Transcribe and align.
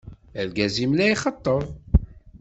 Argaz-im 0.39 0.91
la 0.97 1.05
yxeṭṭeb. 1.11 1.63